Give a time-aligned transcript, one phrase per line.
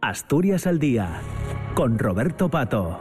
[0.00, 1.20] Asturias al Día,
[1.74, 3.00] con Roberto Pato.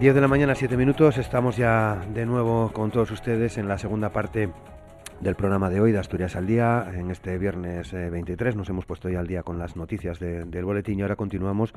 [0.00, 3.78] Diez de la mañana, siete minutos, estamos ya de nuevo con todos ustedes en la
[3.78, 4.50] segunda parte
[5.20, 6.90] del programa de hoy de Asturias al Día.
[6.94, 10.64] En este viernes 23 eh, nos hemos puesto ya al día con las noticias del
[10.64, 11.74] boletín y ahora continuamos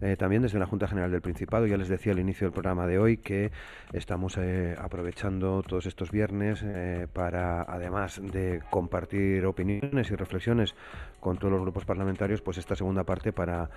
[0.00, 1.66] eh, también desde la Junta General del Principado.
[1.66, 3.52] Ya les decía al inicio del programa de hoy que
[3.92, 6.64] estamos eh, aprovechando todos estos viernes
[7.12, 10.74] para, además de compartir opiniones y reflexiones
[11.20, 13.68] con todos los grupos parlamentarios, pues esta segunda parte para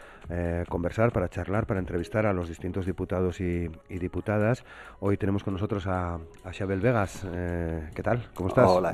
[0.69, 4.63] conversar, para charlar, para entrevistar a los distintos diputados y, diputadas.
[4.99, 7.25] Hoy tenemos con nosotros a, a Xabel Vegas.
[7.95, 8.29] ¿Qué tal?
[8.33, 8.69] ¿Cómo estás?
[8.69, 8.93] Hola,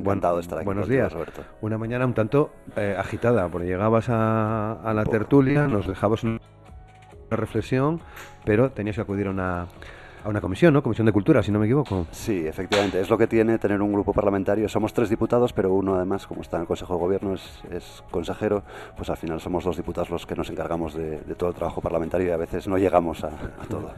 [0.66, 1.12] Buenos días.
[1.12, 1.42] Roberto.
[1.62, 6.40] Una mañana un tanto eh, agitada, porque llegabas a, la tertulia, nos dejabas una
[7.30, 8.02] reflexión,
[8.44, 9.68] pero tenías que acudir a una,
[10.24, 10.82] a una comisión, ¿no?
[10.82, 12.08] Comisión de Cultura, si no me equivoco.
[12.12, 13.00] Sí, efectivamente.
[13.00, 14.68] Es lo que tiene tener un grupo parlamentario.
[14.70, 18.64] Somos tres diputados, pero uno además, como está en el Consejo de Gobierno, es, consejero,
[18.96, 22.28] pues al final somos dos diputados los que nos encargamos de, todo el trabajo parlamentario
[22.28, 23.92] y a veces no llegamos a, a todo.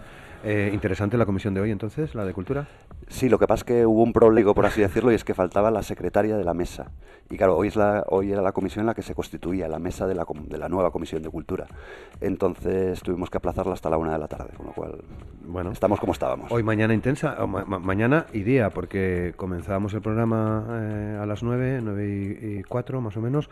[0.44, 2.68] Eh, interesante la comisión de hoy, entonces, la de Cultura.
[3.08, 5.34] Sí, lo que pasa es que hubo un problema, por así decirlo, y es que
[5.34, 6.92] faltaba la secretaria de la mesa.
[7.30, 9.80] Y claro, hoy, es la, hoy era la comisión en la que se constituía, la
[9.80, 11.68] mesa de la, de la nueva comisión de Cultura.
[12.22, 15.02] Entonces tuvimos que aplazarla hasta la una de la tarde, con lo cual
[15.48, 16.52] bueno, estamos como estábamos.
[16.52, 22.06] Hoy mañana intensa, mañana y día, porque comenzábamos el programa eh, a las nueve, nueve
[22.42, 23.50] y, cuatro más o menos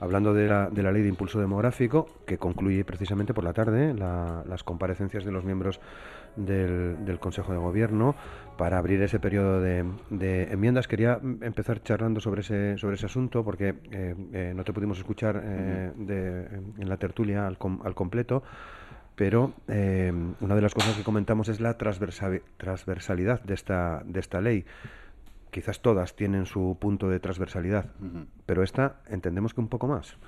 [0.00, 3.94] hablando de la, de la, ley de impulso demográfico, que concluye precisamente por la tarde
[3.94, 5.80] las comparecencias de los miembros
[6.36, 8.14] del, Consejo de Gobierno
[8.56, 9.84] para abrir ese periodo de,
[10.50, 10.86] enmiendas.
[10.86, 15.42] Quería empezar charlando sobre ese, sobre ese asunto porque eh, eh, no te pudimos escuchar
[15.44, 15.92] eh,
[16.78, 18.42] en la tertulia al, al completo
[19.16, 24.66] pero una de las cosas que comentamos es la transversalidad de esta, de esta ley.
[25.56, 27.86] Quizás todas tienen su punto de transversalidad,
[28.44, 30.18] pero esta entendemos que un poco más.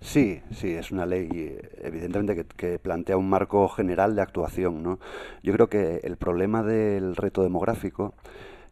[0.00, 4.82] Sí, sí, es una ley evidentemente que, que, plantea un marco general de actuación.
[4.82, 4.98] ¿no?
[5.42, 8.14] Yo creo que el problema del reto demográfico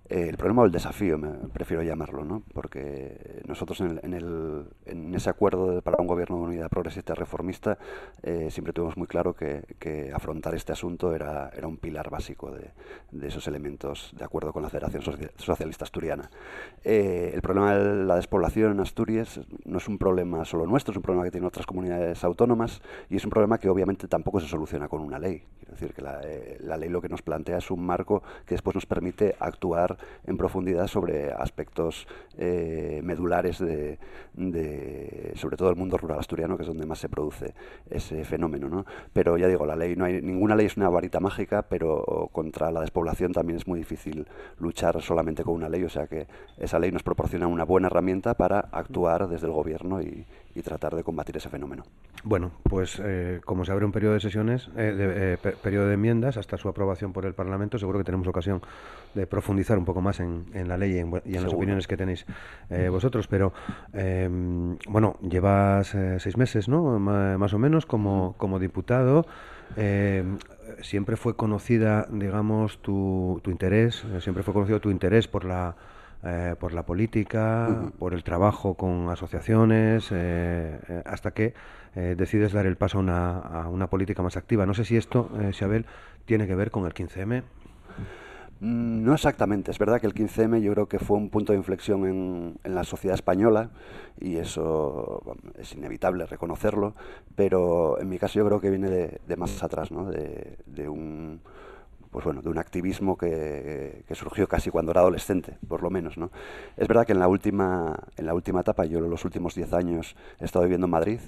[0.08, 2.42] el problema o el desafío, me, prefiero llamarlo, ¿no?
[2.54, 7.76] porque nosotros en, el, en, ese acuerdo para un gobierno de unidad progresista reformista
[8.22, 9.58] eh, siempre tuvimos muy claro que,
[10.14, 14.70] afrontar este asunto era, era un pilar básico de, esos elementos de acuerdo con la
[14.70, 15.02] Federación
[15.36, 16.30] Socialista Asturiana.
[16.84, 20.96] Eh, el problema de la despoblación en Asturias no es un problema solo nuestro, es
[20.96, 22.80] un problema que tienen otras comunidades autónomas
[23.10, 25.42] y es un problema que obviamente tampoco se soluciona con una ley.
[25.58, 28.54] Quiero decir que la, eh, la ley lo que nos plantea es un marco que
[28.54, 33.98] después nos permite actuar en profundidad sobre aspectos eh, medulares de,
[35.34, 37.54] sobre todo el mundo rural asturiano, que es donde más se produce
[37.90, 38.68] ese fenómeno.
[38.68, 38.84] ¿no?
[39.12, 42.70] Pero ya digo, la ley, no hay ninguna ley es una varita mágica, pero contra
[42.70, 44.26] la despoblación también es muy difícil
[44.58, 46.26] luchar solamente con una ley, o sea que
[46.58, 50.26] esa ley nos proporciona una buena herramienta para actuar desde el gobierno y,
[50.58, 51.84] y tratar de combatir ese fenómeno.
[52.24, 55.94] Bueno, pues eh, como se abre un periodo de sesiones, eh, de, eh, periodo de
[55.94, 58.60] enmiendas hasta su aprobación por el Parlamento, seguro que tenemos ocasión
[59.14, 62.26] de profundizar un poco más en, la ley y en, las opiniones que tenéis
[62.90, 63.26] vosotros.
[63.28, 63.52] Pero
[63.92, 66.98] em, bueno, llevas seis meses, ¿no?
[66.98, 69.26] más o menos como, como diputado.
[69.76, 70.38] Em,
[70.80, 75.76] siempre fue conocida, digamos, tu, tu interés, siempre fue conocido tu interés por la
[76.24, 81.54] eh, por la política, por el trabajo con asociaciones, eh, eh, hasta que
[81.94, 84.66] decides dar el paso a una, a una, política más activa.
[84.66, 85.84] No sé si esto, Isabel,
[86.26, 87.42] tiene que ver con el 15M.
[88.60, 91.58] Mm, no exactamente, es verdad que el 15M yo creo que fue un punto de
[91.58, 93.70] inflexión en, en la sociedad española
[94.20, 95.22] y eso
[95.56, 96.94] es inevitable reconocerlo,
[97.36, 100.06] pero en mi caso yo creo que viene de, de más atrás, ¿no?
[100.10, 101.40] de, de un
[102.10, 106.30] pues bueno, de un activismo que, surgió casi cuando era adolescente, por lo menos, ¿no?
[106.76, 110.16] Es verdad que en la última, en la última etapa, yo los últimos 10 años
[110.40, 111.20] he estado viviendo en Madrid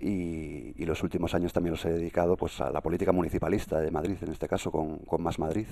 [0.00, 4.16] y, los últimos años también los he dedicado pues, a la política municipalista de Madrid,
[4.22, 5.66] en este caso con, con Más Madrid,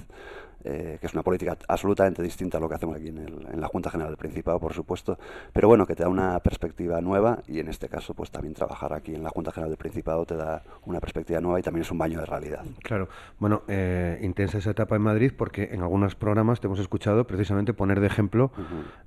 [0.62, 3.66] eh, que es una política absolutamente distinta a lo que hacemos aquí en, en, la
[3.66, 5.18] Junta General del Principado, por supuesto,
[5.52, 8.92] pero bueno, que te da una perspectiva nueva y en este caso pues también trabajar
[8.92, 11.90] aquí en la Junta General del Principado te da una perspectiva nueva y también es
[11.90, 12.64] un baño de realidad.
[12.84, 13.08] Claro,
[13.40, 17.72] bueno, eh, intensa esa etapa en Madrid porque en algunos programas te hemos escuchado precisamente
[17.72, 18.52] poner de ejemplo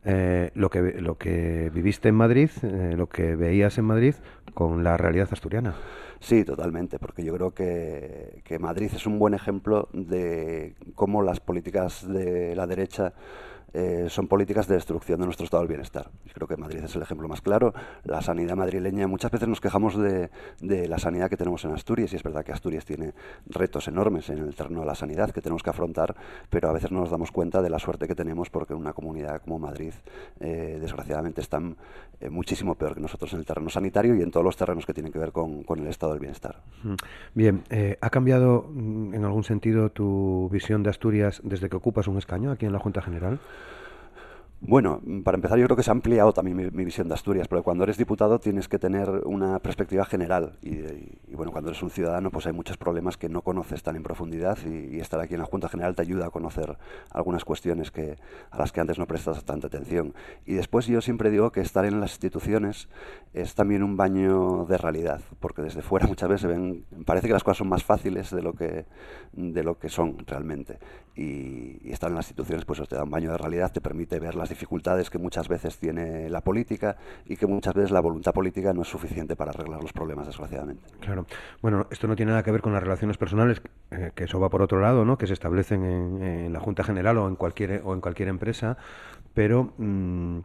[0.03, 4.15] eh, lo, que, lo que viviste en Madrid, lo que veías en Madrid
[4.53, 5.10] con la realidad
[6.19, 12.07] Sí, totalmente, porque yo creo que, Madrid es un buen ejemplo de cómo las políticas
[12.07, 13.13] de la derecha
[13.73, 16.09] eh, son políticas de destrucción de nuestro estado del bienestar.
[16.33, 17.73] Creo que Madrid es el ejemplo más claro.
[18.03, 20.29] La sanidad madrileña, muchas veces nos quejamos de,
[20.59, 23.13] de, la sanidad que tenemos en Asturias, y es verdad que Asturias tiene
[23.47, 26.15] retos enormes en el terreno de la sanidad que tenemos que afrontar,
[26.49, 29.41] pero a veces no nos damos cuenta de la suerte que tenemos porque una comunidad
[29.41, 29.93] como Madrid,
[30.39, 31.61] eh, desgraciadamente, está
[32.19, 34.93] eh, muchísimo peor que nosotros en el terreno sanitario y en todos los terrenos que
[34.93, 36.61] tienen que ver con, con el estado del bienestar.
[37.33, 37.63] Bien,
[38.01, 42.51] ¿ha cambiado mm, en algún sentido tu visión de Asturias desde que ocupas un escaño
[42.51, 43.39] aquí en la Junta General?
[44.63, 47.63] Bueno, para empezar yo creo que se ha ampliado también mi, visión de Asturias, porque
[47.63, 52.29] cuando eres diputado tienes que tener una perspectiva general y, bueno, cuando eres un ciudadano
[52.29, 55.47] pues hay muchos problemas que no conoces tan en profundidad y, estar aquí en la
[55.47, 56.77] Junta General te ayuda a conocer
[57.09, 58.17] algunas cuestiones que,
[58.51, 60.13] a las que antes no prestas tanta atención.
[60.45, 62.87] Y después yo siempre digo que estar en las instituciones
[63.33, 67.43] es también un baño de realidad, porque desde fuera muchas veces ven, parece que las
[67.43, 68.85] cosas son más fáciles de lo que,
[69.33, 70.77] de lo que son realmente.
[71.15, 74.19] Y, y estar en las instituciones pues te da un baño de realidad, te permite
[74.19, 76.95] ver las dificultades que muchas veces tiene la política
[77.25, 80.83] y que muchas veces la voluntad política no es suficiente para arreglar los problemas, desgraciadamente.
[80.99, 81.25] Claro.
[81.61, 84.49] Bueno, esto no tiene nada que ver con las relaciones personales, eh, que eso va
[84.49, 85.17] por otro lado, ¿no?
[85.17, 88.77] que se establecen en, la Junta General o en cualquier, o en cualquier empresa,
[89.33, 89.73] pero...
[89.77, 90.41] Mm,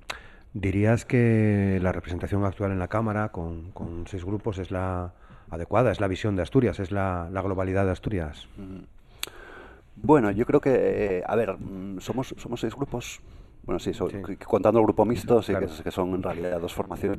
[0.59, 3.75] ¿Dirías que la representación actual en la Cámara, con,
[4.07, 5.13] seis grupos, es la
[5.51, 5.93] adecuada?
[5.93, 6.81] ¿Es la visión de Asturias?
[6.81, 8.49] ¿Es la, globalidad de Asturias?
[8.57, 8.85] Mm.
[9.97, 13.21] Bueno, yo creo que, eh, a ver, mm, somos, somos seis grupos
[13.67, 13.91] bueno, sí,
[14.47, 15.53] contando el grupo mixto, sí,
[15.83, 17.19] que, son en realidad dos formaciones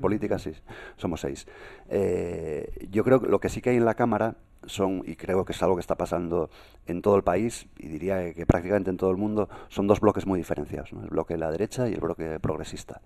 [0.00, 0.52] políticas, sí,
[0.96, 1.46] somos seis.
[1.88, 5.44] Eh, yo creo que lo que sí que hay en la Cámara son, y creo
[5.44, 6.50] que es algo que está pasando
[6.86, 10.26] en todo el país, y diría que prácticamente en todo el mundo, son dos bloques
[10.26, 13.00] muy diferenciados, el bloque de la derecha y el bloque progresista.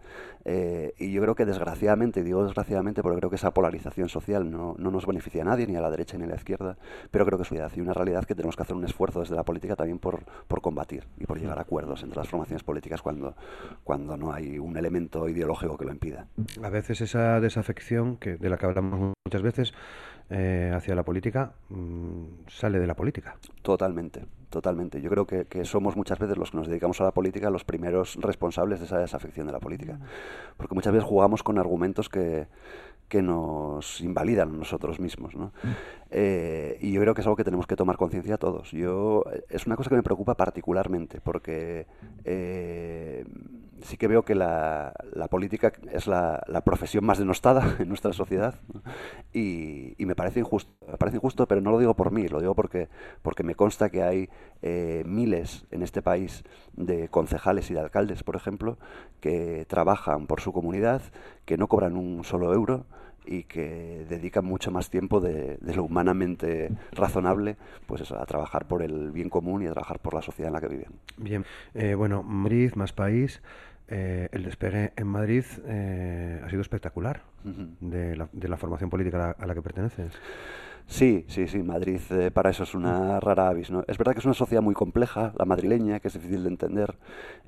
[0.44, 4.74] Eh, y yo creo que desgraciadamente, digo desgraciadamente porque creo que esa polarización social no,
[4.78, 6.76] no, nos beneficia a nadie, ni a la derecha ni a la izquierda,
[7.10, 9.44] pero creo que es una, una realidad que tenemos que hacer un esfuerzo desde la
[9.44, 13.34] política también por, por combatir y por llegar a acuerdos entre las formaciones políticas cuando,
[13.84, 16.26] cuando no hay un elemento ideológico que lo impida.
[16.62, 19.74] A veces esa desafección, que, de la que hablamos muchas veces,
[20.30, 23.36] eh, hacia la política mm, sale de la política.
[23.62, 25.00] Totalmente, totalmente.
[25.00, 27.64] Yo creo que, que, somos muchas veces los que nos dedicamos a la política los
[27.64, 29.98] primeros responsables de esa desafección de la política.
[30.56, 32.46] Porque muchas veces jugamos con argumentos que,
[33.10, 35.34] que nos invalidan nosotros mismos.
[35.34, 35.52] ¿no?
[36.10, 38.70] Eh, y yo creo que es algo que tenemos que tomar conciencia todos.
[38.70, 41.86] Yo, es una cosa que me preocupa particularmente, porque
[42.24, 43.24] eh,
[43.82, 48.12] sí que veo que la, la política es la, la, profesión más denostada en nuestra
[48.12, 48.54] sociedad
[49.32, 52.40] y, y, me, parece injusto, me parece injusto, pero no lo digo por mí, lo
[52.40, 52.88] digo porque,
[53.22, 54.28] porque me consta que hay
[54.62, 56.44] eh, miles en este país
[56.74, 58.78] de concejales y de alcaldes, por ejemplo,
[59.20, 61.02] que trabajan por su comunidad,
[61.44, 62.86] que no cobran un solo euro
[63.24, 67.56] y que dedican mucho más tiempo de, lo humanamente razonable
[67.86, 70.60] pues a trabajar por el bien común y a trabajar por la sociedad en la
[70.60, 70.88] que viven.
[71.16, 71.44] Bien,
[71.74, 73.42] eh, bueno, Madrid, más país,
[73.90, 77.22] eh, el despegue en Madrid eh, ha sido espectacular
[77.80, 80.12] de, la, de, la, formación política a la, que perteneces.
[80.86, 83.70] Sí, sí, sí, Madrid eh, para eso es una rara avis.
[83.70, 83.84] ¿no?
[83.88, 86.96] Es verdad que es una sociedad muy compleja, la madrileña, que es difícil de entender,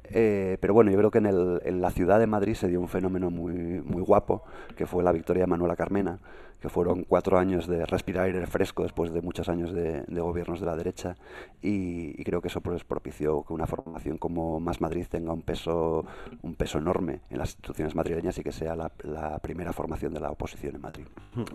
[0.04, 2.80] eh, pero bueno, yo creo que en, el, en, la ciudad de Madrid se dio
[2.80, 4.44] un fenómeno muy, muy guapo,
[4.76, 6.18] que fue la victoria de Manuela Carmena,
[6.62, 10.66] que fueron cuatro años de respirar aire fresco después de muchos años de, gobiernos de
[10.66, 11.16] la derecha,
[11.60, 16.06] y, creo que eso pues, propició que una formación como Más Madrid tenga un peso,
[16.42, 20.20] un peso enorme en las instituciones madrileñas y que sea la, la primera formación de
[20.20, 21.06] la oposición en Madrid.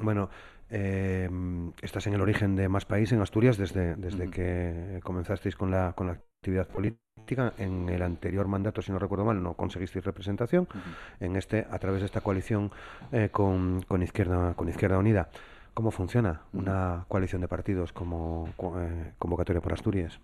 [0.02, 0.30] Bueno,
[0.70, 1.30] eh,
[1.82, 5.94] estás en el origen de Más País, en Asturias, desde, desde que comenzasteis con la,
[5.94, 7.07] con la actividad política.
[7.58, 10.68] En el anterior mandato, si no recuerdo mal, no conseguisteis representación.
[11.20, 12.72] En este, a través de esta coalición
[13.12, 15.30] eh, con, con, Izquierda, con Izquierda Unida.
[15.74, 20.20] ¿Cómo funciona una coalición de partidos como eh, convocatoria por Asturias?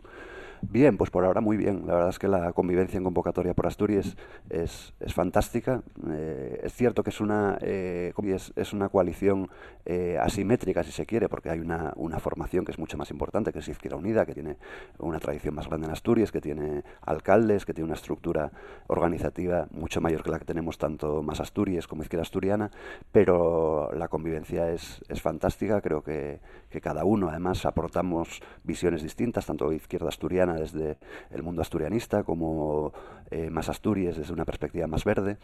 [0.70, 1.84] Bien, pues por ahora muy bien.
[1.86, 4.15] La verdad es que la convivencia en convocatoria por Asturias
[4.50, 5.84] es, es fantástica.
[6.10, 8.13] Eh, es cierto que es una, eh,
[8.55, 9.50] es, una coalición
[9.86, 13.51] eh, asimétrica, si se quiere, porque hay una, una, formación que es mucho más importante,
[13.51, 14.55] que es Izquierda Unida, que tiene
[15.00, 18.50] una tradición más grande en Asturias, que tiene alcaldes, que tiene una estructura
[18.88, 22.72] organizativa mucho mayor que la que tenemos tanto más Asturias como Izquierda Asturiana,
[23.12, 25.82] pero la convivencia es, es fantástica.
[25.82, 26.39] Creo que,
[26.70, 30.98] que cada uno, además, aportamos visiones distintas, tanto Izquierda Asturiana desde
[31.31, 32.93] el mundo asturianista, como
[33.31, 35.38] eh, más Asturias desde una perspectiva más verde,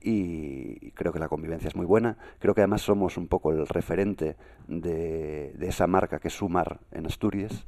[0.00, 2.16] y creo que la convivencia es muy buena.
[2.38, 4.36] Creo que además somos un poco el referente
[4.68, 7.64] de, esa marca que es Sumar en Asturias,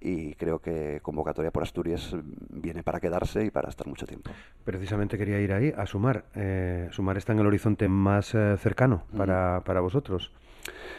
[0.00, 2.14] y creo que convocatoria por Asturias
[2.50, 4.30] viene para quedarse y para estar mucho tiempo.
[4.64, 6.26] Precisamente quería ir ahí a Sumar.
[6.34, 10.30] Eh, Sumar está en el horizonte más eh, cercano para, para vosotros.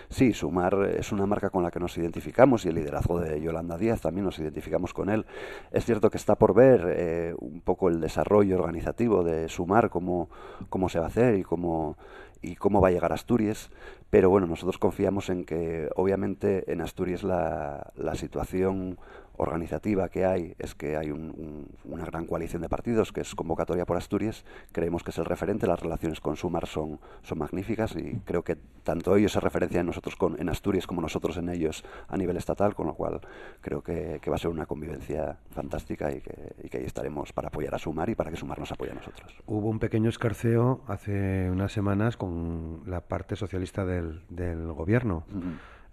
[0.10, 3.78] Sí, Sumar es una marca con la que nos identificamos y el liderazgo de Yolanda
[3.78, 5.26] Díaz también nos identificamos con él.
[5.72, 10.30] Es cierto que está por ver eh, un poco el desarrollo organizativo de Sumar, cómo,
[10.70, 11.98] cómo se va a hacer y cómo,
[12.42, 13.72] y cómo va a llegar Asturias,
[14.10, 18.98] pero bueno, nosotros confiamos en que obviamente en Asturias la, la situación
[19.38, 23.98] organizativa que hay es que hay una gran coalición de partidos que es convocatoria por
[23.98, 24.46] Asturias.
[24.72, 28.58] Creemos que es el referente, las relaciones con Sumar son, son magníficas y creo que
[28.84, 32.38] tanto ellos se referencian en nosotros con, en Asturias como nosotros en ellos a nivel
[32.38, 33.22] estatal, con lo cual
[33.62, 37.50] creo que, va a ser una convivencia fantástica y que, y que, ahí estaremos para
[37.50, 39.34] apoyar a Sumar y para que Sumar nos apoye a nosotros.
[39.46, 45.24] Hubo un pequeño escarceo hace unas semanas con la parte socialista del, del gobierno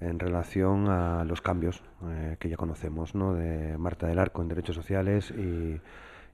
[0.02, 3.34] en relación a los cambios eh, que ya conocemos, ¿no?
[3.34, 5.80] de Marta del Arco en Derechos Sociales y,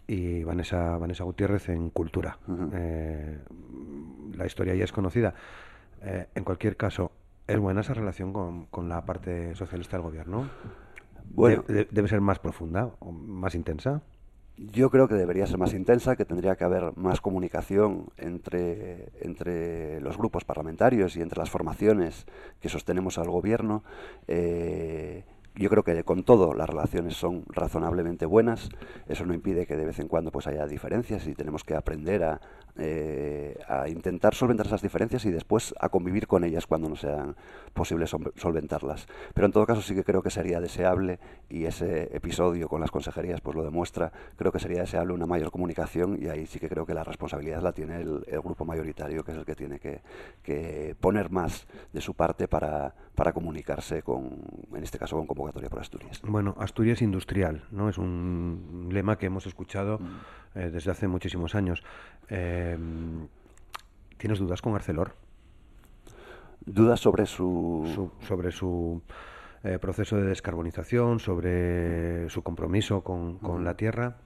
[0.07, 2.39] y Vanessa, Vanessa Gutiérrez en Cultura.
[2.73, 3.39] Eh,
[4.35, 5.35] la historia ya es conocida.
[6.03, 7.13] Eh, en cualquier caso,
[7.47, 10.49] ¿es buena esa relación con, con la parte socialista del gobierno?
[11.31, 14.01] Bueno, ¿Debe ser más profunda o más intensa?
[14.59, 20.01] Yo creo que debería ser más intensa, que tendría que haber más comunicación entre, entre
[20.01, 22.27] los grupos parlamentarios y entre las formaciones
[22.61, 23.85] que sostenemos al gobierno.
[24.27, 25.23] Eh,
[25.59, 28.69] yo creo que con todo las relaciones son razonablemente buenas.
[29.09, 32.25] Eso no impide que de vez en cuando pues haya diferencias y tenemos que aprender
[32.25, 32.41] a,
[32.81, 37.35] eh, a intentar solventar esas diferencias y después a convivir con ellas cuando no sean
[37.75, 39.09] posibles solventarlas.
[39.35, 42.93] Pero en todo caso sí que creo que sería deseable, y ese episodio con las
[42.93, 46.69] consejerías pues lo demuestra, creo que sería deseable una mayor comunicación y ahí sí que
[46.69, 50.01] creo que la responsabilidad la tiene el, grupo mayoritario, que es el que tiene que,
[50.43, 54.41] que, poner más de su parte para, para comunicarse con,
[54.73, 56.21] en este caso, con convocatoria por Asturias.
[56.23, 57.89] Bueno, Asturias industrial, ¿no?
[57.89, 60.59] Es un lema que hemos escuchado mm.
[60.59, 61.83] eh, desde hace muchísimos años.
[62.29, 63.29] Em,
[64.19, 65.15] ¿Tienes dudas con Arcelor?
[66.65, 68.11] ¿Dudas sobre su...?
[68.21, 69.03] sobre su
[69.65, 74.19] eh, proceso de descarbonización, sobre su compromiso con, la tierra.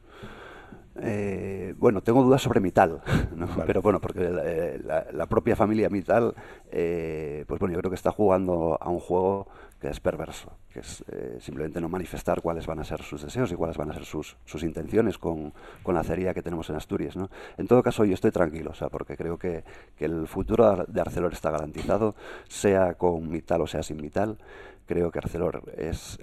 [1.01, 3.01] Eh, bueno, tengo dudas sobre Mital,
[3.67, 6.35] pero bueno, porque la, propia familia Mital,
[6.71, 9.49] eh, pues bueno, yo creo que está jugando a un juego
[9.81, 13.51] que es perverso, que es eh, simplemente no manifestar cuáles van a ser sus deseos
[13.51, 16.77] y cuáles van a ser sus, sus intenciones con, con, la acería que tenemos en
[16.77, 17.17] Asturias.
[17.17, 17.31] ¿no?
[17.57, 19.65] En todo caso, yo estoy tranquilo, o sea, porque creo que,
[19.97, 22.15] que el futuro de Arcelor está garantizado,
[22.49, 24.39] sea con Mital o sea sin Mital.
[24.87, 26.19] Creo que Arcelor es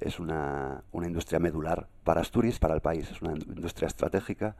[0.00, 4.56] es una, una, industria medular para Asturias, para el país, es una industria estratégica.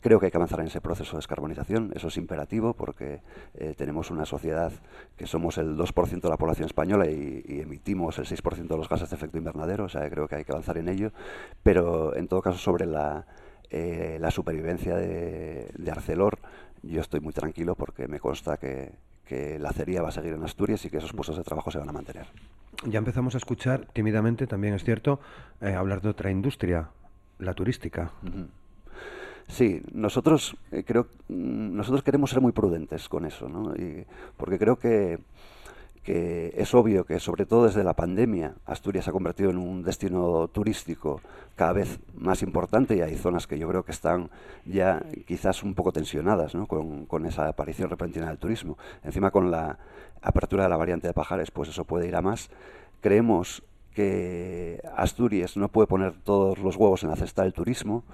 [0.00, 3.22] Creo que hay que avanzar en ese proceso de descarbonización, eso es imperativo porque
[3.54, 4.72] eh, tenemos una sociedad
[5.16, 9.10] que somos el 2% de la población española y, emitimos el 6% de los gases
[9.10, 11.12] de efecto invernadero, o sea, creo que hay que avanzar en ello,
[11.62, 13.26] pero en todo caso sobre la,
[13.70, 16.38] eh, la supervivencia de, de Arcelor,
[16.82, 18.92] yo estoy muy tranquilo porque me consta que,
[19.26, 21.78] que la acería va a seguir en Asturias y que esos puestos de trabajo se
[21.78, 22.26] van a mantener.
[22.84, 25.20] Ya empezamos a escuchar tímidamente, también es cierto,
[25.60, 26.90] eh, hablar de otra industria,
[27.38, 28.12] la turística.
[29.48, 33.74] Sí, nosotros eh, creo mm, nosotros queremos ser muy prudentes con eso, ¿no?
[34.36, 35.18] porque creo que
[36.06, 39.82] que es obvio que sobre todo desde la pandemia Asturias se ha convertido en un
[39.82, 41.20] destino turístico
[41.56, 44.30] cada vez más importante y hay zonas que yo creo que están
[44.64, 46.68] ya quizás un poco tensionadas ¿no?
[46.68, 48.78] con, esa aparición repentina del turismo.
[49.02, 49.80] Encima con la
[50.22, 52.50] apertura de la variante de Pajares, pues eso puede ir a más.
[53.00, 58.04] Creemos que Asturias no puede poner todos los huevos en la cesta del turismo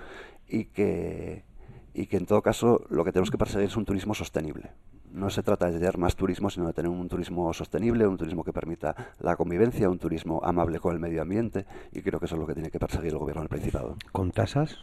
[0.49, 1.45] y que
[1.93, 4.71] en todo caso lo que tenemos que perseguir es un turismo sostenible
[5.13, 8.45] no se trata de tener más turismo, sino de tener un turismo sostenible, un turismo
[8.45, 12.35] que permita la convivencia, un turismo amable con el medio ambiente, y creo que eso
[12.35, 13.97] es lo que tiene que perseguir el gobierno del Principado.
[14.11, 14.79] ¿Con tasas?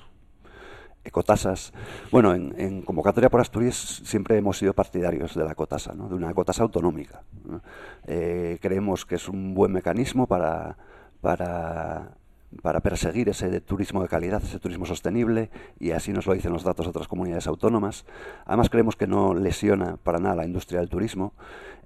[1.03, 1.73] Ecotasas.
[2.11, 6.09] Bueno, en, convocatoria por Asturias siempre hemos sido partidarios de la ecotasa, ¿no?
[6.09, 7.23] de una ecotasa autonómica.
[8.05, 10.77] Eh, creemos que es un buen mecanismo para,
[11.21, 12.18] para
[12.61, 16.63] para perseguir ese turismo de calidad, ese turismo sostenible, y así nos lo dicen los
[16.63, 18.05] datos de otras comunidades autónomas.
[18.45, 21.33] Además creemos que no lesiona para nada la industria del turismo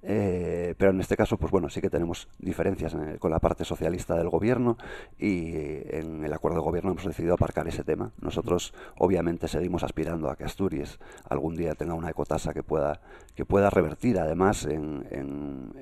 [0.05, 4.15] eh, pero en este caso, pues bueno, sí que tenemos diferencias con la parte socialista
[4.15, 4.77] del gobierno
[5.17, 8.11] y en el acuerdo de gobierno hemos decidido aparcar ese tema.
[8.19, 12.99] Nosotros, obviamente, seguimos aspirando a que Asturias algún día tenga una ecotasa que pueda,
[13.35, 15.03] que pueda revertir, además, en,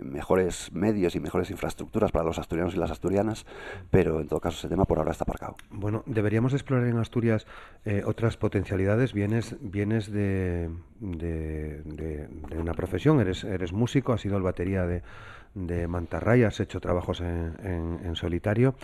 [0.01, 3.45] mejores medios y mejores infraestructuras para los asturianos y las asturianas,
[3.89, 5.55] pero en todo caso ese tema por ahora está aparcado.
[5.71, 7.47] Bueno, deberíamos explorar en Asturias
[7.85, 9.13] eh, otras potencialidades.
[9.13, 15.01] Vienes, vienes de, de, de una profesión, eres, eres músico ha sido el batería de,
[15.53, 18.75] de Mantarray, has hecho trabajos en, solitario.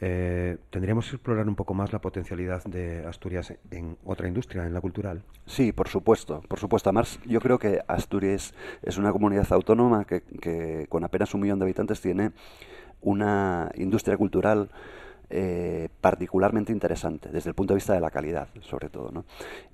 [0.00, 4.74] Eh, ¿Tendríamos que explorar un poco más la potencialidad de Asturias en otra industria, en
[4.74, 5.22] la cultural?
[5.46, 6.90] Sí, por supuesto, por supuesto.
[6.90, 11.64] Además, yo creo que Asturias es una comunidad autónoma que con apenas un millón de
[11.64, 12.32] habitantes tiene
[13.00, 14.70] una industria cultural
[15.30, 19.10] eh, particularmente interesante desde el punto de vista de la calidad, sobre todo.
[19.10, 19.24] ¿no?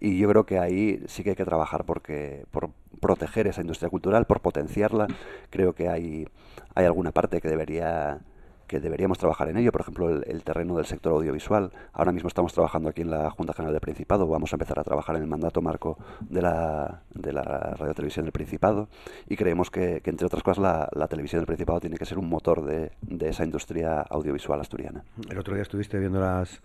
[0.01, 3.91] Y yo creo que ahí sí que hay que trabajar porque, por proteger esa industria
[3.91, 5.07] cultural, por potenciarla.
[5.51, 6.29] Creo que hay,
[6.75, 8.21] hay alguna parte que debería
[8.71, 11.73] que deberíamos trabajar en ello, por ejemplo, el, terreno del sector audiovisual.
[11.93, 14.85] Ahora mismo estamos trabajando aquí en la Junta General del Principado, vamos a empezar a
[14.85, 18.89] trabajar en el mandato marco de la, de la Radio Televisión del Principado
[19.29, 22.29] y creemos que, entre otras cosas, la, la, televisión del Principado tiene que ser un
[22.29, 25.03] motor de, de esa industria audiovisual asturiana.
[25.29, 26.63] El otro día estuviste viendo las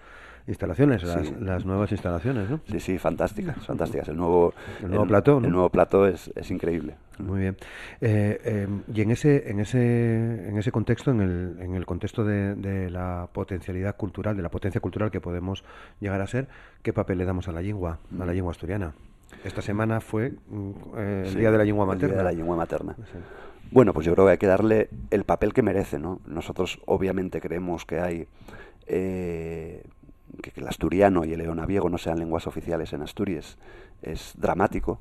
[0.48, 2.60] instalaciones, las, nuevas instalaciones, ¿no?
[2.70, 4.08] Sí, sí, fantásticas, fantásticas.
[4.10, 6.96] El nuevo, el nuevo plató, El nuevo plató es, es increíble.
[7.18, 7.58] Muy bien.
[8.02, 12.24] Eh, eh, y en ese, en ese, en ese contexto, en el, en el contexto
[12.24, 15.64] de, de, la potencialidad cultural, de la potencia cultural que podemos
[16.00, 16.48] llegar a ser,
[16.84, 18.94] ¿qué papel le damos a la lengua, a la lengua asturiana?
[19.44, 22.06] Esta semana fue mm, eh, el día de la lengua materna.
[22.06, 22.96] El día de la lengua materna.
[23.72, 26.20] Bueno, pues yo creo que hay que darle el papel que merece, ¿no?
[26.26, 28.28] Nosotros obviamente creemos que hay
[28.88, 29.84] eh,
[30.42, 33.58] que, el asturiano y el leonaviego no sean lenguas oficiales en Asturias
[34.02, 35.00] es dramático,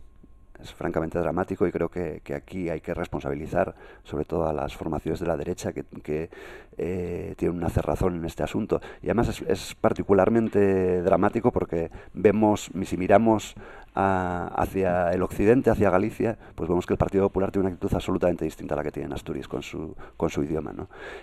[0.62, 5.20] es francamente dramático y creo que, aquí hay que responsabilizar sobre todo a las formaciones
[5.20, 6.30] de la derecha que,
[6.76, 8.80] eh, tienen una cerrazón en este asunto.
[9.02, 13.54] Y además es, es particularmente dramático porque vemos, si miramos
[13.94, 18.44] hacia el occidente, hacia Galicia, pues vemos que el Partido Popular tiene una actitud absolutamente
[18.44, 20.74] distinta a la que tiene en Asturias con su, con su idioma.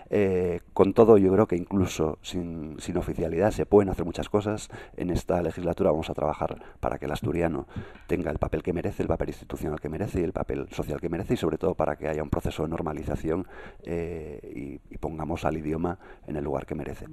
[0.09, 4.69] Eh, con todo, yo creo que incluso sin, sin, oficialidad se pueden hacer muchas cosas.
[4.95, 7.67] En esta legislatura vamos a trabajar para que el asturiano
[8.07, 11.09] tenga el papel que merece, el papel institucional que merece y el papel social que
[11.09, 13.47] merece y sobre todo para que haya un proceso de normalización
[13.83, 15.97] eh, y, y, pongamos al idioma
[16.27, 17.07] en el lugar que merece.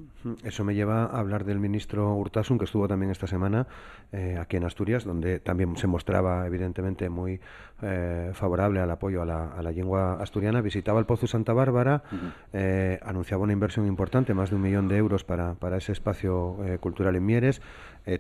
[0.45, 3.67] Eso me lleva a hablar del ministro Urtasun, que estuvo también esta semana
[4.13, 7.41] eh, aquí en Asturias, donde también se mostraba evidentemente muy
[7.81, 10.61] eh, favorable al apoyo a la, lengua asturiana.
[10.61, 12.03] Visitaba el Pozo Santa Bárbara,
[12.53, 16.59] eh, anunciaba una inversión importante, más de un millón de euros para, para ese espacio
[16.67, 17.63] eh, cultural en Mieres.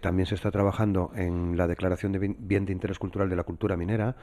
[0.01, 3.77] también se está trabajando en la declaración de bien de interés cultural de la cultura
[3.77, 4.17] minera.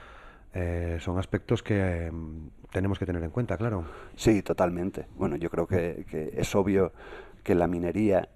[0.97, 2.11] son aspectos que
[2.71, 3.85] tenemos que tener en cuenta, claro.
[4.15, 5.05] Sí, totalmente.
[5.15, 6.91] Bueno, yo creo que, que es obvio
[7.43, 8.29] que la minería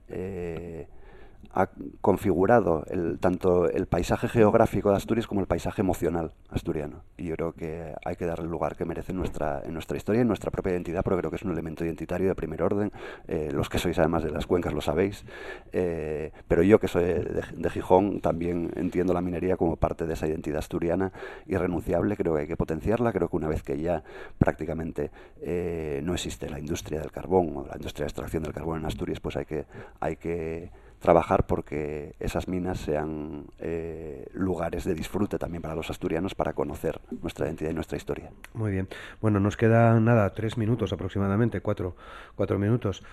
[1.51, 1.69] ha
[2.01, 7.01] configurado el, tanto el paisaje geográfico de Asturias como el paisaje emocional asturiano.
[7.17, 9.97] Y yo creo que hay que darle el lugar que merece en nuestra, en nuestra
[9.97, 12.91] historia en nuestra propia identidad, porque creo que es un elemento identitario de primer orden.
[13.27, 15.25] Eh, los que sois además de las cuencas lo sabéis.
[15.71, 20.27] Eh, pero yo que soy de, Gijón también entiendo la minería como parte de esa
[20.27, 21.11] identidad asturiana
[21.47, 22.15] irrenunciable.
[22.15, 23.11] Creo que hay que potenciarla.
[23.11, 24.03] Creo que una vez que ya
[24.37, 28.79] prácticamente eh, no existe la industria del carbón o la industria de extracción del carbón
[28.79, 29.65] en Asturias, pues hay que,
[29.99, 36.35] hay que trabajar porque esas minas sean eh, lugares de disfrute también para los asturianos
[36.35, 38.31] para conocer nuestra identidad y nuestra historia.
[38.53, 38.87] Muy bien.
[39.21, 41.95] Bueno, nos queda nada, tres minutos aproximadamente, cuatro,
[42.35, 43.03] cuatro minutos.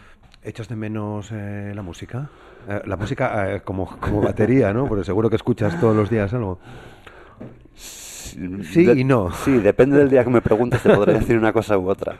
[0.42, 2.30] ¿Echas de menos eh, la música?
[2.68, 4.86] Eh, la música como, como batería, ¿no?
[4.86, 6.58] Porque seguro que escuchas todos los días algo.
[8.26, 9.32] Sí y no.
[9.32, 12.18] Sí, depende del día que me preguntes, te podré decir una cosa u otra.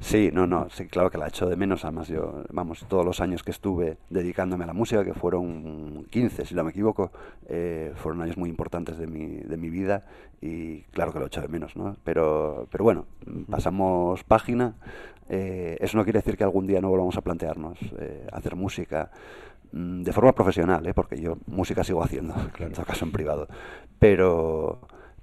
[0.00, 1.84] Sí, no, no, sí, claro que la echo de menos.
[1.84, 6.46] Además, yo, vamos, todos los años que estuve dedicándome a la música, que fueron 15,
[6.46, 7.10] si no me equivoco,
[7.48, 10.04] eh, fueron años muy importantes de mi, de mi vida
[10.40, 11.96] y claro que lo echo de menos, ¿no?
[12.04, 13.06] Pero, pero bueno,
[13.50, 14.74] pasamos página.
[15.28, 19.10] Eh, eso no quiere decir que algún día no volvamos a plantearnos eh, hacer música
[19.72, 20.94] mm, de forma profesional, ¿eh?
[20.94, 23.48] porque yo música sigo haciendo, en todo caso en privado.
[23.98, 24.78] Pero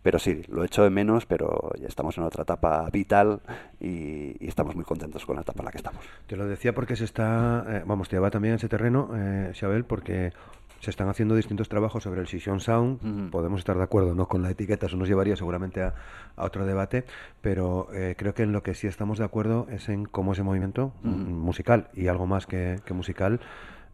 [0.06, 3.42] pero sí, lo echo de menos, pero ya estamos en otra etapa vital
[3.80, 6.06] y, estamos muy contentos con la etapa en la que estamos.
[6.28, 9.84] Te lo decía porque se está, eh, vamos, te va también ese terreno, eh, Xabel,
[9.84, 10.32] porque
[10.80, 13.32] se están haciendo distintos trabajos sobre el Session Sound.
[13.32, 15.96] Podemos estar de acuerdo no con la etiqueta, eso nos llevaría seguramente a,
[16.36, 17.06] otro debate,
[17.42, 20.44] pero eh, creo que en lo que sí estamos de acuerdo es en cómo ese
[20.44, 23.40] movimiento musical y algo más que, que musical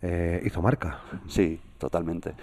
[0.02, 1.00] eh, hizo marca.
[1.28, 2.34] Sí, totalmente.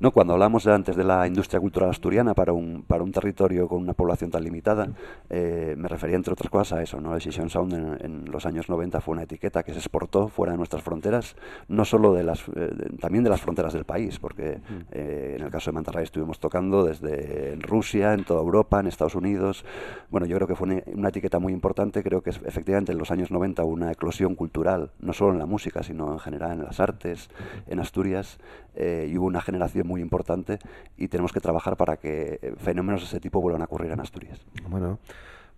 [0.00, 3.80] No, cuando hablamos antes de la industria cultural asturiana para un, para un territorio con
[3.80, 4.88] una población tan limitada,
[5.30, 7.18] eh, me refería entre otras cosas a eso, ¿no?
[7.20, 10.82] Session Sound en, los años 90 fue una etiqueta que se exportó fuera de nuestras
[10.82, 11.36] fronteras,
[11.68, 14.96] no solo de las, eh, también de las fronteras del país, porque mm.
[14.96, 19.14] en el caso de Mantarray estuvimos tocando desde en Rusia, en toda Europa, en Estados
[19.14, 19.64] Unidos.
[20.10, 23.30] Bueno, yo creo que fue una, etiqueta muy importante, creo que efectivamente en los años
[23.30, 26.80] 90 hubo una eclosión cultural, no solo en la música, sino en general en las
[26.80, 27.28] artes
[27.66, 28.38] en Asturias
[28.76, 30.58] eh, y hubo una generación muy importante
[30.96, 34.40] y tenemos que trabajar para que fenómenos de ese tipo vuelvan a ocurrir en Asturias.
[34.68, 34.98] Bueno,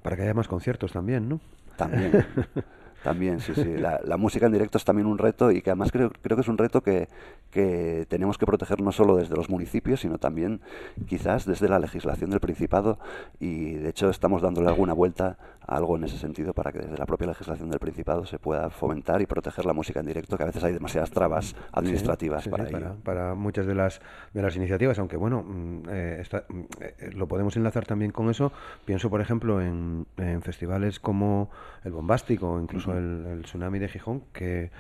[0.03, 1.41] para que haya más conciertos también, ¿no?
[1.77, 2.13] También.
[3.03, 3.77] También, sí, sí.
[3.77, 6.41] La, la, música en directo es también un reto y que además creo, creo que
[6.41, 7.09] es un reto que,
[7.53, 10.61] que tenemos que proteger no solo desde los municipios, sino también
[11.07, 12.99] quizás desde la legislación del Principado
[13.39, 17.07] y de hecho estamos dándole alguna vuelta algo en ese sentido para que desde la
[17.07, 20.47] propia legislación del Principado se pueda fomentar y proteger la música en directo, que a
[20.47, 24.01] veces hay demasiadas trabas administrativas para, para, para, muchas de las,
[24.33, 28.31] de las iniciativas, aunque bueno, mm, eh, está, mm, eh, lo podemos enlazar también con
[28.31, 28.51] eso.
[28.85, 31.51] Pienso, por ejemplo, en, en festivales como
[31.85, 32.99] el Bombástico o incluso uh -huh.
[32.99, 34.71] el, el Tsunami de Gijón, que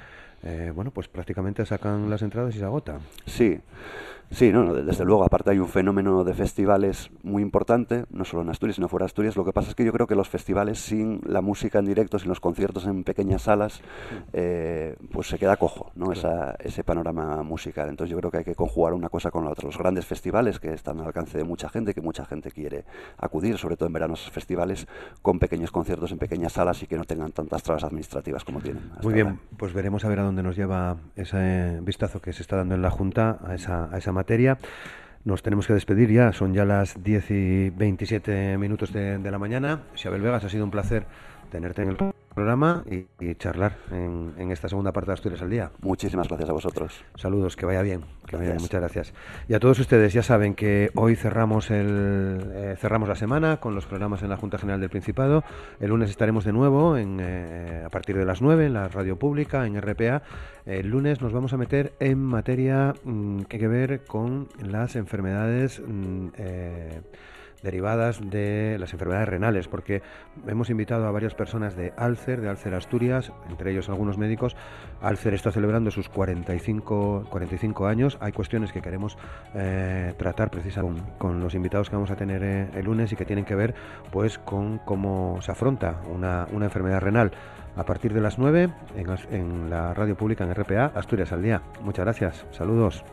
[0.42, 3.00] eh, bueno, pues prácticamente sacan las entradas y se agota.
[3.26, 3.60] Sí,
[4.30, 8.50] sí, no, desde luego, aparte hay un fenómeno de festivales muy importante, no solo en
[8.50, 9.36] Asturias, sino fuera de Asturias.
[9.36, 12.18] Lo que pasa es que yo creo que los festivales sin la música en directo,
[12.18, 13.80] sin los conciertos en pequeñas salas,
[14.32, 16.12] eh, pues se queda cojo, ¿no?
[16.12, 17.88] Esa, ese panorama musical.
[17.88, 19.66] Entonces yo creo que hay que conjugar una cosa con la otra.
[19.66, 22.84] Los grandes festivales que están al alcance de mucha gente, que mucha gente quiere
[23.18, 24.86] acudir, sobre todo en verano, esos festivales
[25.22, 28.90] con pequeños conciertos en pequeñas salas y que no tengan tantas trabas administrativas como tienen.
[29.02, 29.40] Muy bien, ahora.
[29.56, 32.82] pues veremos a ver a dónde nos lleva ese vistazo que se está dando en
[32.82, 34.58] la Junta a esa, a esa materia.
[35.24, 39.82] Nos tenemos que despedir ya, son ya las 10 y 27 minutos de, la mañana.
[39.94, 41.06] Xabel Vegas, ha sido un placer
[41.50, 41.96] tenerte en el
[42.38, 45.72] programa y, y charlar en, en, esta segunda parte de Asturias al Día.
[45.80, 47.04] Muchísimas gracias a vosotros.
[47.16, 48.02] Saludos, que vaya bien.
[48.28, 49.12] Que vaya bien muchas gracias.
[49.48, 53.74] Y a todos ustedes, ya saben que hoy cerramos, el, eh, cerramos la semana con
[53.74, 55.42] los programas en la Junta General del Principado.
[55.80, 59.18] El lunes estaremos de nuevo en, eh, a partir de las 9 en la radio
[59.18, 60.22] pública, en RPA.
[60.64, 64.94] El lunes nos vamos a meter en materia mmm, que hay que ver con las
[64.94, 65.82] enfermedades.
[65.84, 67.00] Mmm, eh,
[67.62, 70.02] derivadas de las enfermedades renales, porque
[70.46, 74.56] hemos invitado a varias personas de Alcer, de Alcer Asturias, entre ellos algunos médicos.
[75.00, 78.18] Alcer está celebrando sus 45, 45 años.
[78.20, 79.16] Hay cuestiones que queremos
[79.54, 83.24] eh, tratar precisamente con, los invitados que vamos a tener eh, el lunes y que
[83.24, 83.74] tienen que ver
[84.10, 87.32] pues con cómo se afronta una, una enfermedad renal.
[87.76, 91.62] A partir de las 9 en, en la radio pública en RPA, Asturias al día.
[91.82, 92.44] Muchas gracias.
[92.50, 93.04] Saludos.